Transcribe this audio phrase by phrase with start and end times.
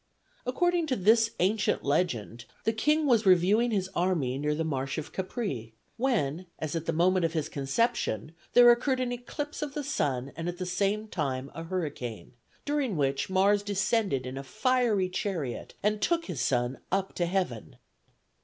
[0.47, 5.13] According to this ancient legend, the king was reviewing his army near the marsh of
[5.13, 9.83] Capræ, when, as at the moment of his conception, there occurred an eclipse of the
[9.83, 12.33] sun and at the same time a hurricane,
[12.65, 17.75] during which Mars descended in a fiery chariot and took his son up to heaven.